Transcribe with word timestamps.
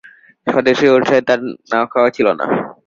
স্বদেশীর 0.47 0.95
উৎসাহে 0.95 1.21
তার 1.27 1.39
নাওয়া-খাওয়া 1.71 2.09
ছিল 2.11 2.27
না। 2.39 2.45